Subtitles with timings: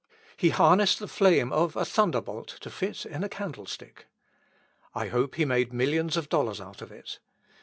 [0.35, 4.07] He harnessed the flame of a thunderbolt to fit in a candlestick.
[4.95, 7.19] I hope he made millions of dollars out of it.